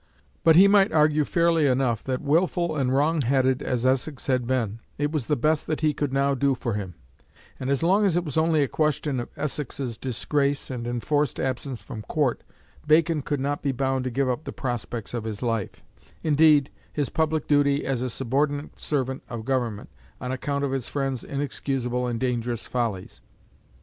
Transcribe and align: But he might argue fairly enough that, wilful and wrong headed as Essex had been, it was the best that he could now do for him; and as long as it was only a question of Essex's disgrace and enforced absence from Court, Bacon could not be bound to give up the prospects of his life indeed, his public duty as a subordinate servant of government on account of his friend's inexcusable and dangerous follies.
But 0.43 0.55
he 0.55 0.67
might 0.67 0.91
argue 0.91 1.23
fairly 1.23 1.67
enough 1.67 2.03
that, 2.05 2.23
wilful 2.23 2.75
and 2.75 2.91
wrong 2.91 3.21
headed 3.21 3.61
as 3.61 3.85
Essex 3.85 4.25
had 4.25 4.47
been, 4.47 4.79
it 4.97 5.11
was 5.11 5.27
the 5.27 5.35
best 5.35 5.67
that 5.67 5.81
he 5.81 5.93
could 5.93 6.11
now 6.11 6.33
do 6.33 6.55
for 6.55 6.73
him; 6.73 6.95
and 7.59 7.69
as 7.69 7.83
long 7.83 8.03
as 8.03 8.17
it 8.17 8.23
was 8.25 8.35
only 8.35 8.63
a 8.63 8.67
question 8.67 9.19
of 9.19 9.29
Essex's 9.37 9.99
disgrace 9.99 10.71
and 10.71 10.87
enforced 10.87 11.39
absence 11.39 11.83
from 11.83 12.01
Court, 12.01 12.41
Bacon 12.87 13.21
could 13.21 13.39
not 13.39 13.61
be 13.61 13.71
bound 13.71 14.03
to 14.05 14.09
give 14.09 14.27
up 14.27 14.45
the 14.45 14.51
prospects 14.51 15.13
of 15.13 15.23
his 15.23 15.43
life 15.43 15.83
indeed, 16.23 16.71
his 16.91 17.09
public 17.09 17.47
duty 17.47 17.85
as 17.85 18.01
a 18.01 18.09
subordinate 18.09 18.79
servant 18.79 19.21
of 19.29 19.45
government 19.45 19.89
on 20.19 20.31
account 20.31 20.63
of 20.63 20.71
his 20.71 20.89
friend's 20.89 21.23
inexcusable 21.23 22.07
and 22.07 22.19
dangerous 22.19 22.63
follies. 22.65 23.21